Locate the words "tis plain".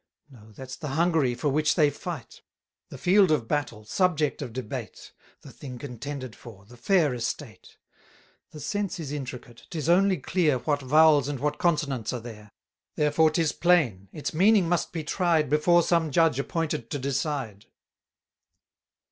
13.29-14.09